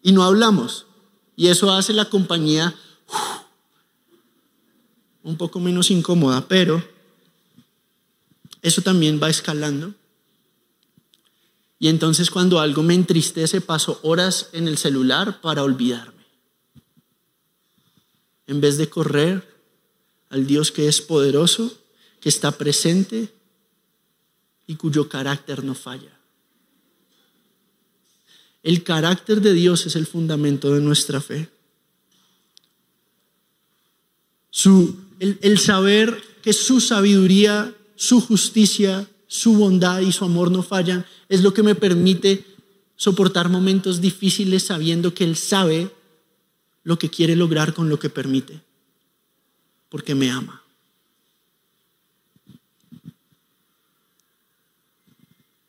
[0.01, 0.85] Y no hablamos.
[1.35, 2.73] Y eso hace la compañía
[5.29, 6.83] un poco menos incómoda, pero
[8.63, 9.93] eso también va escalando.
[11.77, 16.25] Y entonces cuando algo me entristece paso horas en el celular para olvidarme.
[18.47, 19.47] En vez de correr
[20.29, 21.77] al Dios que es poderoso,
[22.19, 23.31] que está presente
[24.65, 26.17] y cuyo carácter no falla.
[28.63, 31.49] El carácter de Dios es el fundamento de nuestra fe.
[34.49, 41.05] Su, el, saber que su sabiduría, su justicia, su bondad y su amor no fallan
[41.27, 42.45] es lo que me permite
[42.95, 45.91] soportar momentos difíciles sabiendo que Él sabe
[46.83, 48.61] lo que quiere lograr con lo que permite,
[49.89, 50.63] porque me ama.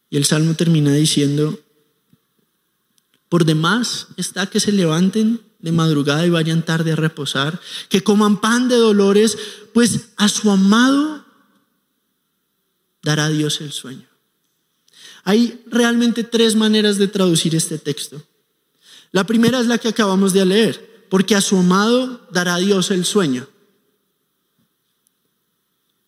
[0.08, 1.60] Y el salmo termina diciendo,
[3.28, 8.40] por demás está que se levanten de madrugada y vayan tarde a reposar, que coman
[8.40, 9.36] pan de dolores,
[9.72, 11.24] pues a su amado
[13.02, 14.06] dará Dios el sueño.
[15.24, 18.22] Hay realmente tres maneras de traducir este texto.
[19.12, 23.04] La primera es la que acabamos de leer, porque a su amado dará Dios el
[23.04, 23.46] sueño.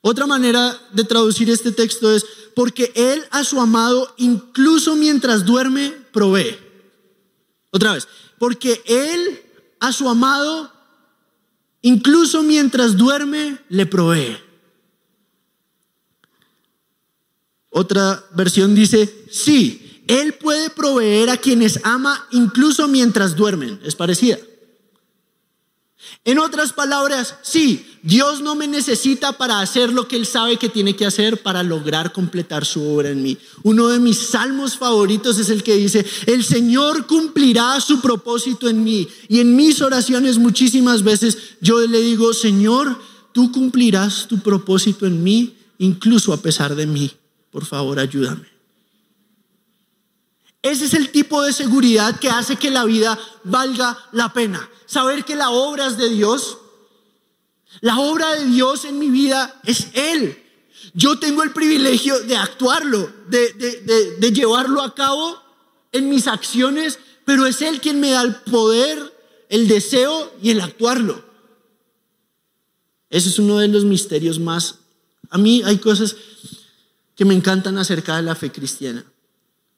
[0.01, 5.91] Otra manera de traducir este texto es, porque Él a su amado, incluso mientras duerme,
[6.13, 6.59] provee.
[7.73, 8.07] Otra vez,
[8.39, 9.43] porque Él
[9.81, 10.71] a su amado,
[11.81, 14.37] incluso mientras duerme, le provee.
[17.71, 23.81] Otra versión dice, sí, Él puede proveer a quienes ama incluso mientras duermen.
[23.83, 24.39] Es parecida.
[26.25, 30.69] En otras palabras, sí, Dios no me necesita para hacer lo que Él sabe que
[30.69, 33.39] tiene que hacer para lograr completar su obra en mí.
[33.63, 38.85] Uno de mis salmos favoritos es el que dice, el Señor cumplirá su propósito en
[38.85, 39.09] mí.
[39.29, 42.99] Y en mis oraciones muchísimas veces yo le digo, Señor,
[43.33, 47.11] tú cumplirás tu propósito en mí, incluso a pesar de mí.
[47.51, 48.52] Por favor, ayúdame.
[50.63, 54.71] Ese es el tipo de seguridad que hace que la vida valga la pena.
[54.87, 56.59] Saber que la obra es de Dios.
[57.81, 60.39] La obra de Dios en mi vida es Él.
[60.95, 65.37] Yo tengo el privilegio de actuarlo, de, llevarlo a cabo
[65.91, 69.13] en mis acciones, pero es Él quien me da el poder,
[69.49, 71.25] el deseo y el actuarlo.
[73.11, 74.77] Ese es uno de los misterios más...
[75.31, 76.15] A mí hay cosas
[77.17, 79.05] que me encantan acerca de la fe cristiana.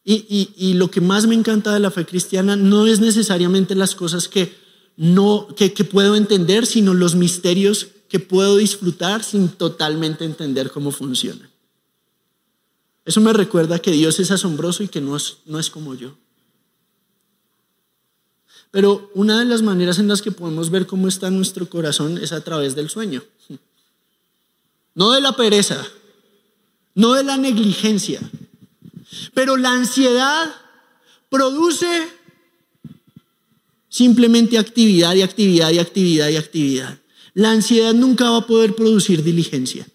[0.07, 4.29] Y, lo que más me encanta de la fe cristiana no es necesariamente las cosas
[4.29, 4.55] que,
[4.97, 11.49] no, que, puedo entender, sino los misterios que puedo disfrutar sin totalmente entender cómo funciona.
[13.07, 16.17] Eso me recuerda que Dios es asombroso y que no es, no es como yo.
[18.71, 22.33] Pero una de las maneras en las que podemos ver cómo está nuestro corazón es
[22.33, 23.23] a través del sueño.
[24.95, 25.83] No de la pereza,
[26.95, 28.21] no de la negligencia,
[29.33, 30.55] pero la ansiedad
[31.29, 32.09] produce
[33.89, 36.99] simplemente actividad y actividad y actividad y actividad.
[37.35, 39.87] La ansiedad nunca va a poder producir diligencia.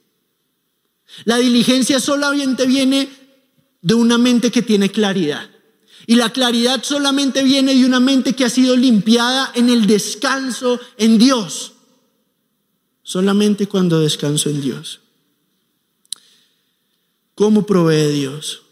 [1.25, 3.09] La diligencia solamente viene
[3.81, 5.49] de una mente que tiene claridad.
[6.07, 10.79] Y la claridad solamente viene de una mente que ha sido limpiada en el descanso
[10.97, 11.73] en Dios.
[13.03, 15.01] Solamente cuando descanso en Dios.
[17.35, 18.63] ¿Cómo provee Dios?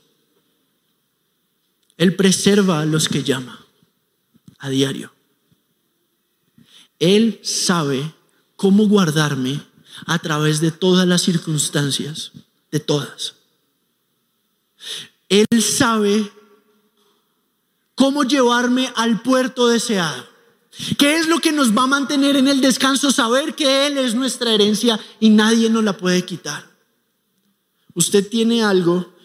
[1.98, 3.66] Él preserva a los que llama
[4.60, 5.12] a diario.
[7.00, 8.14] Él sabe
[8.56, 9.62] cómo guardarme
[10.06, 12.32] a través de todas las circunstancias,
[12.72, 13.36] de todas.
[15.30, 16.32] Él sabe
[17.96, 20.26] cómo llevarme al puerto deseado.
[20.98, 23.12] ¿Qué es lo que nos va a mantener en el descanso?
[23.12, 26.68] Saber que Él es nuestra herencia y nadie nos la puede quitar.
[27.96, 29.17] Usted tiene algo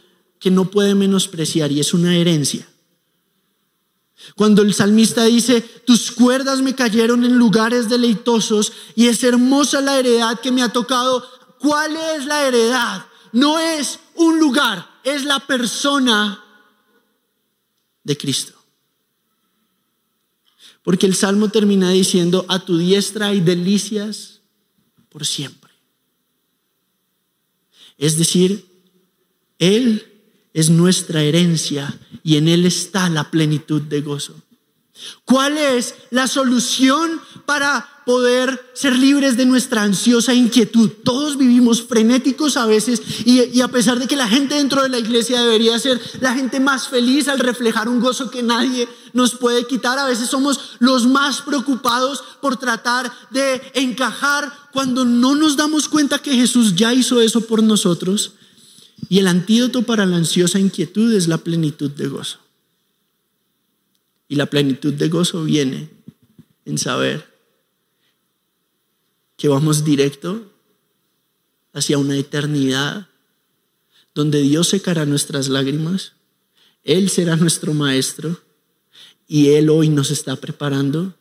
[0.43, 2.69] que no puede menospreciar y es una herencia.
[4.35, 9.97] Cuando el salmista dice, tus cuerdas me cayeron en lugares deleitosos y es hermosa la
[10.01, 11.25] heredad que me ha tocado.
[11.61, 13.07] ¿Cuál es la heredad?
[13.31, 16.45] No es un lugar, es la persona
[18.03, 18.55] de Cristo.
[20.83, 24.41] Porque el salmo termina diciendo, a tu diestra hay delicias
[25.09, 25.71] por siempre.
[27.97, 28.67] Es decir,
[29.61, 30.09] Él
[30.55, 34.35] es nuestra herencia y en Él está la plenitud de gozo.
[35.25, 40.91] ¿Cuál es la solución para poder ser libres de nuestra ansiosa inquietud?
[41.03, 44.99] Todos vivimos frenéticos a veces y, a pesar de que la gente dentro de la
[44.99, 49.67] iglesia debería ser la gente más feliz al reflejar un gozo que nadie nos puede
[49.67, 55.89] quitar, a veces somos los más preocupados por tratar de encajar cuando no nos damos
[55.89, 58.33] cuenta que Jesús ya hizo eso por nosotros
[59.09, 62.39] Y el antídoto para la ansiosa inquietud es la plenitud de gozo.
[64.29, 65.91] Y la plenitud de gozo viene
[66.65, 67.31] en saber
[69.37, 70.51] que vamos directo
[71.73, 73.09] hacia una eternidad
[74.15, 76.13] donde Dios secará nuestras lágrimas,
[76.85, 78.41] Él será nuestro maestro
[79.27, 81.15] y Él hoy nos está preparando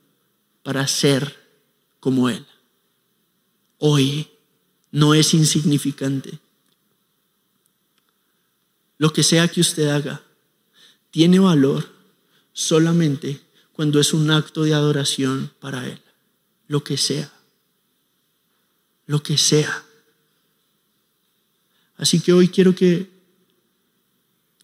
[0.64, 1.36] para ser
[2.00, 2.46] como Él.
[3.78, 4.28] Hoy
[4.92, 6.40] no es insignificante.
[9.02, 10.22] Lo que sea que usted haga
[11.10, 11.89] tiene valor
[12.54, 13.41] solamente
[13.74, 15.99] cuando es un acto de adoración para Él.
[16.68, 17.34] Lo que sea.
[19.08, 19.84] Lo que sea.
[21.97, 23.10] Así que hoy quiero que,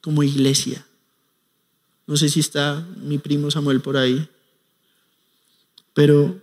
[0.01, 0.85] como iglesia,
[2.05, 4.29] no sé si está mi primo Samuel por ahí,
[5.95, 6.39] pero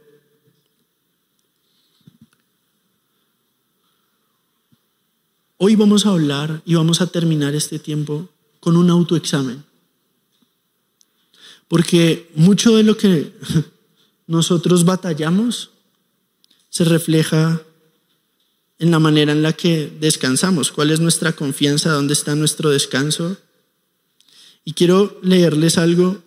[5.58, 8.28] hoy vamos a hablar y vamos a terminar este tiempo
[8.60, 9.64] con un autoexamen.
[11.68, 13.32] Porque mucho de lo que
[14.26, 15.70] nosotros batallamos
[16.70, 17.62] se refleja
[18.78, 23.36] en la manera en la que descansamos, cuál es nuestra confianza, dónde está nuestro descanso.
[24.64, 26.18] Y quiero leerles algo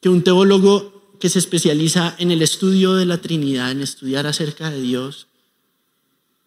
[0.00, 4.70] que un teólogo que se especializa en el estudio de la Trinidad, en estudiar acerca
[4.70, 5.26] de Dios,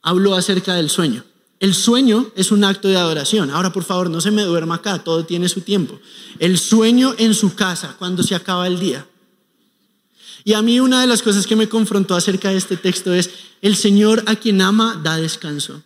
[0.04, 1.24] habló acerca del sueño.
[1.60, 3.49] El sueño es un acto de adoración.
[3.49, 5.99] Ahora, por favor, no se me duerma acá, todo tiene su tiempo.
[6.38, 9.08] El sueño en su casa, cuando se acaba el día.
[10.43, 13.30] Y a mí una de las cosas que me confrontó acerca de este texto es,
[13.62, 15.82] el Señor a quien ama da descanso.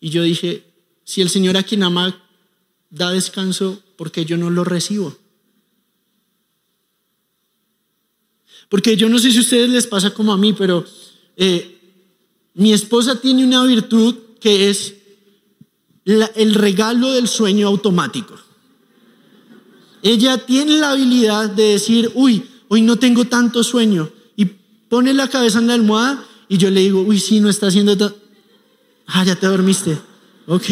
[0.00, 0.66] Y yo dije,
[1.04, 2.22] si el Señor a quien ama
[2.90, 5.16] da descanso, ¿por qué yo no lo recibo?
[8.68, 10.84] Porque yo no sé si a ustedes les pasa como a mí, pero
[11.36, 11.79] eh,
[12.60, 14.92] mi esposa tiene una virtud que es
[16.04, 18.34] el regalo del sueño automático.
[20.02, 24.10] Ella tiene la habilidad de decir, uy, hoy no tengo tanto sueño.
[24.36, 24.44] Y
[24.90, 28.14] pone la cabeza en la almohada y yo le digo, uy, sí, no está haciendo...
[29.06, 29.98] Ah, ya te dormiste.
[30.46, 30.66] Ok.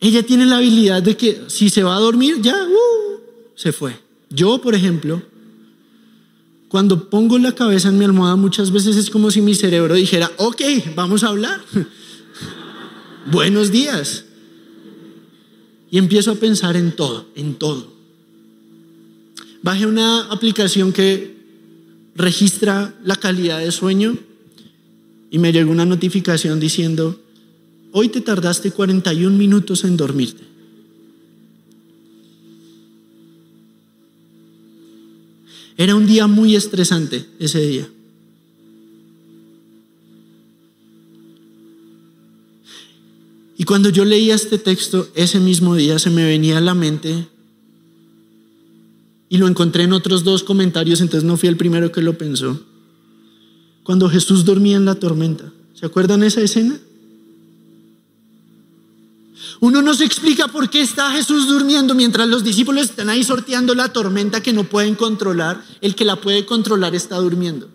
[0.00, 3.20] Ella tiene la habilidad de que si se va a dormir, ya, uh,
[3.54, 3.96] se fue.
[4.28, 5.22] Yo, por ejemplo,
[6.76, 10.30] cuando pongo la cabeza en mi almohada, muchas veces es como si mi cerebro dijera,
[10.36, 10.60] ok,
[10.94, 11.58] vamos a hablar.
[13.32, 14.26] Buenos días.
[15.90, 17.90] Y empiezo a pensar en todo, en todo.
[19.62, 21.34] Bajé una aplicación que
[22.14, 24.18] registra la calidad de sueño
[25.30, 27.18] y me llegó una notificación diciendo,
[27.92, 30.44] hoy te tardaste 41 minutos en dormirte.
[35.76, 37.88] Era un día muy estresante ese día.
[43.58, 47.28] Y cuando yo leía este texto, ese mismo día se me venía a la mente
[49.28, 52.60] y lo encontré en otros dos comentarios, entonces no fui el primero que lo pensó.
[53.82, 55.52] Cuando Jesús dormía en la tormenta.
[55.74, 56.78] ¿Se acuerdan esa escena?
[59.60, 63.74] Uno no se explica por qué está Jesús durmiendo mientras los discípulos están ahí sorteando
[63.74, 65.62] la tormenta que no pueden controlar.
[65.80, 67.70] El que la puede controlar está durmiendo.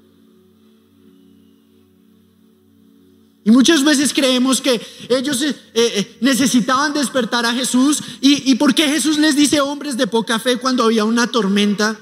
[3.43, 8.01] Y muchas veces creemos que ellos eh, eh, necesitaban despertar a Jesús.
[8.21, 11.99] ¿Y, ¿Y por qué Jesús les dice hombres de poca fe cuando había una tormenta?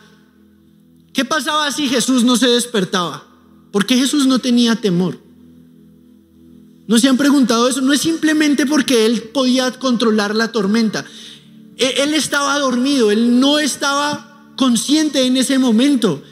[1.14, 3.26] ¿Qué pasaba si Jesús no se despertaba?
[3.72, 5.29] ¿Por qué Jesús no tenía temor?
[6.90, 7.82] ¿No se han preguntado eso?
[7.82, 11.06] No es simplemente porque él podía controlar la tormenta.
[11.78, 16.24] E, él estaba dormido, él no estaba consciente en ese momento,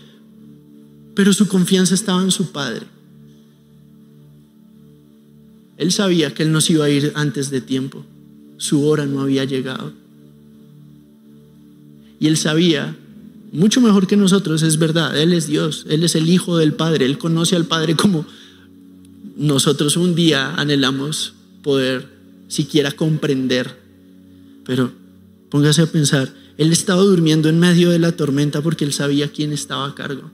[1.14, 2.88] pero su confianza estaba en su Padre.
[5.78, 8.03] Él sabía que él no se iba a ir antes de tiempo,
[8.58, 9.93] su hora no había llegado.
[12.20, 12.97] Y él sabía,
[13.51, 17.05] mucho mejor que nosotros, es verdad, Él es Dios, Él es el Hijo del Padre,
[17.05, 18.26] Él conoce al Padre como
[19.38, 22.10] nosotros un día anhelamos poder
[22.48, 23.78] siquiera comprender.
[24.66, 24.92] Pero
[25.50, 29.54] póngase a pensar, él estaba durmiendo en medio de la tormenta porque él sabía quién
[29.54, 30.32] estaba a cargo.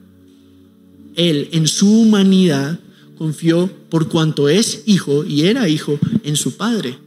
[1.16, 2.80] Él en su humanidad
[3.18, 6.98] confió por cuanto es hijo y era hijo en su padre.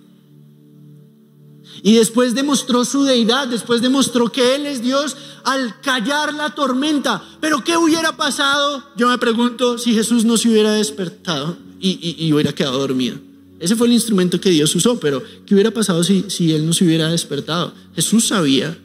[1.83, 7.23] Y después demostró su deidad, después demostró que Él es Dios al callar la tormenta.
[7.41, 8.83] Pero ¿qué hubiera pasado?
[8.97, 13.19] Yo me pregunto si Jesús no se hubiera despertado y, hubiera quedado dormido.
[13.59, 16.73] Ese fue el instrumento que Dios usó, pero ¿qué hubiera pasado si, si Él no
[16.73, 17.73] se hubiera despertado?
[17.95, 18.77] Jesús sabía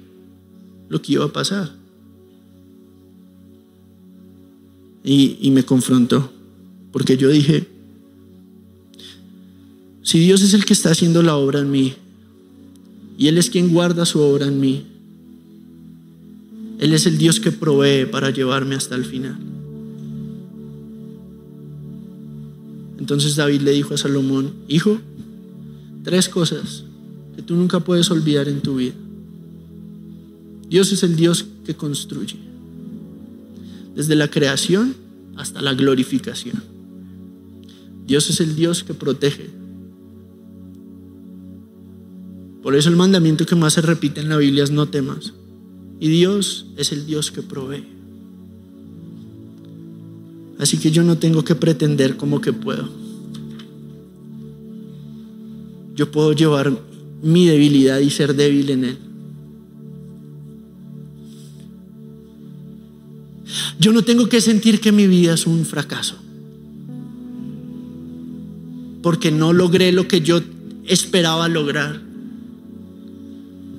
[0.89, 1.73] lo que iba a pasar.
[5.03, 6.31] Y, y me confrontó,
[6.91, 7.67] porque yo dije,
[10.03, 11.93] Si Dios es el que está haciendo la obra en mí,
[13.17, 14.85] y Él es quien guarda su obra en mí,
[16.79, 19.37] Él es el Dios que provee para llevarme hasta el final.
[23.11, 24.97] Entonces David le dijo a Salomón, hijo,
[26.01, 26.85] tres cosas
[27.35, 28.93] que tú nunca puedes olvidar en tu vida.
[30.69, 32.37] Dios es el Dios que construye,
[33.97, 34.95] desde la creación
[35.35, 36.63] hasta la glorificación.
[38.07, 39.49] Dios es el Dios que protege.
[42.63, 45.33] Por eso el mandamiento que más se repite en la Biblia es no temas.
[45.99, 47.83] Y Dios es el Dios que provee.
[50.59, 53.00] Así que yo no tengo que pretender como que puedo.
[56.01, 56.75] Yo puedo llevar
[57.21, 58.97] mi debilidad y ser débil en Él.
[63.79, 66.15] Yo no tengo que sentir que mi vida es un fracaso.
[69.03, 70.41] Porque no logré lo que yo
[70.87, 72.01] esperaba lograr.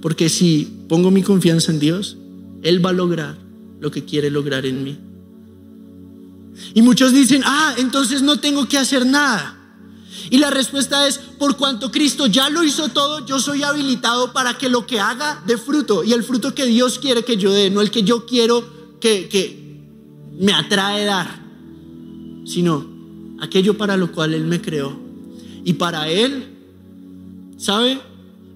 [0.01, 2.19] Porque si pongo mi confianza en Dios,
[2.63, 3.37] Él va a lograr
[3.81, 4.97] lo que quiere lograr en mí.
[6.73, 9.59] Y muchos dicen, ah, entonces no tengo que hacer nada.
[10.33, 14.57] Y la respuesta es, por cuanto Cristo ya lo hizo todo, yo soy habilitado para
[14.57, 16.05] que lo que haga dé fruto.
[16.05, 18.65] Y el fruto que Dios quiere que yo dé, no el que yo quiero
[18.99, 19.29] que,
[20.41, 21.29] me atrae dar,
[22.47, 22.89] sino
[23.41, 24.99] aquello para lo cual Él me creó.
[25.67, 26.47] Y para Él,
[27.59, 28.01] ¿sabe?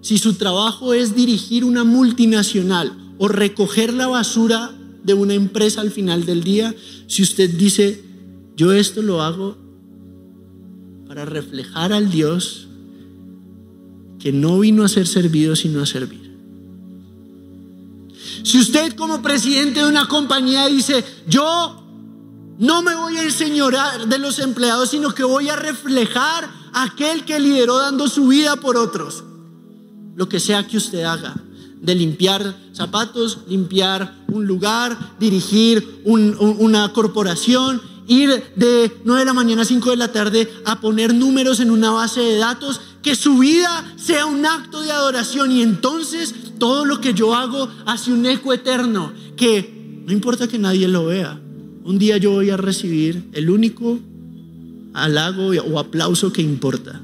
[0.00, 4.74] Si su trabajo es dirigir una multinacional o recoger la basura
[5.04, 6.74] de una empresa al final del día,
[7.06, 8.02] si usted dice,
[8.56, 9.65] yo esto lo hago
[11.06, 12.68] para reflejar al Dios
[14.18, 16.26] que no vino a ser servido sino a servir.
[18.42, 21.82] Si usted como presidente de una compañía dice, yo
[22.58, 27.24] no me voy a enseñorar de los empleados, sino que voy a reflejar a aquel
[27.24, 29.24] que lideró dando su vida por otros.
[30.14, 31.34] Lo que sea que usted haga,
[31.80, 39.62] de limpiar zapatos, limpiar un lugar, dirigir una corporación, ir de 9 de la mañana
[39.62, 43.38] a 5 de la tarde a poner números en una base de datos, que su
[43.38, 48.26] vida sea un acto de adoración y entonces todo lo que yo hago hace un
[48.26, 51.40] eco eterno, que no importa que nadie lo vea,
[51.84, 53.98] un día yo voy a recibir el único
[54.94, 57.00] halago o aplauso que importa.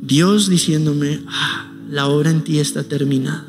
[0.00, 3.47] Dios diciéndome, ah, la obra en ti está terminada.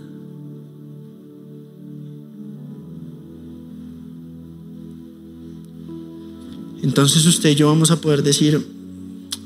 [6.82, 8.66] Entonces usted y yo vamos a poder decir,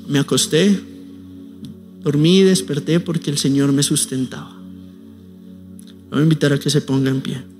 [0.07, 0.79] me acosté,
[2.03, 4.55] dormí y desperté porque el Señor me sustentaba.
[6.11, 7.52] Voy a invitar a que se ponga en pie.